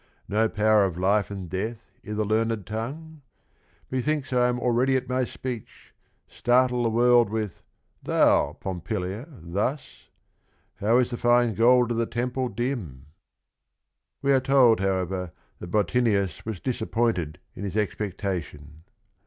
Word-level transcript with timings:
No 0.27 0.49
power 0.49 0.83
of 0.83 0.97
life 0.97 1.29
and 1.29 1.47
death 1.47 1.91
i' 2.09 2.13
the 2.13 2.25
learned 2.25 2.65
tongue? 2.65 3.21
Methinks 3.91 4.33
I 4.33 4.49
am 4.49 4.59
already 4.59 4.97
at 4.97 5.07
my 5.07 5.25
speech, 5.25 5.93
Startle 6.27 6.81
the 6.81 6.89
world 6.89 7.29
with 7.29 7.61
'Thou, 8.01 8.53
Pompilia, 8.59 9.27
thus? 9.29 10.07
How 10.77 10.97
is 10.97 11.11
the 11.11 11.17
fine 11.17 11.53
gold 11.53 11.91
of 11.91 11.97
the 11.97 12.07
Temple 12.07 12.49
dim 12.49 12.77
1 12.91 13.03
'"We 14.23 14.33
are 14.33 14.39
told, 14.39 14.79
however, 14.79 15.33
that 15.59 15.69
Bottinius 15.69 16.45
was 16.47 16.59
dis 16.59 16.81
appointed 16.81 17.37
in 17.53 17.63
his 17.63 17.77
expectation. 17.77 18.85